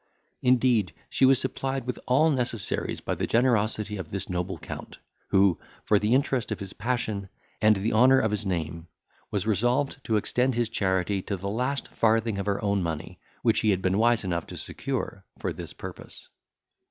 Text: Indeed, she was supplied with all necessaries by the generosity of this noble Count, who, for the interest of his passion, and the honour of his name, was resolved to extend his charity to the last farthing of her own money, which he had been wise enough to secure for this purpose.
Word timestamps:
Indeed, 0.41 0.95
she 1.11 1.25
was 1.27 1.39
supplied 1.39 1.85
with 1.85 1.99
all 2.07 2.31
necessaries 2.31 3.01
by 3.01 3.13
the 3.13 3.27
generosity 3.27 3.97
of 3.97 4.09
this 4.09 4.31
noble 4.31 4.57
Count, 4.57 4.97
who, 5.27 5.59
for 5.85 5.99
the 5.99 6.15
interest 6.15 6.51
of 6.51 6.59
his 6.59 6.73
passion, 6.73 7.29
and 7.61 7.75
the 7.75 7.93
honour 7.93 8.17
of 8.17 8.31
his 8.31 8.43
name, 8.43 8.87
was 9.29 9.45
resolved 9.45 10.03
to 10.05 10.17
extend 10.17 10.55
his 10.55 10.69
charity 10.69 11.21
to 11.21 11.37
the 11.37 11.47
last 11.49 11.89
farthing 11.89 12.39
of 12.39 12.47
her 12.47 12.59
own 12.63 12.81
money, 12.81 13.19
which 13.43 13.59
he 13.59 13.69
had 13.69 13.83
been 13.83 13.99
wise 13.99 14.23
enough 14.23 14.47
to 14.47 14.57
secure 14.57 15.23
for 15.37 15.53
this 15.53 15.71
purpose. 15.71 16.27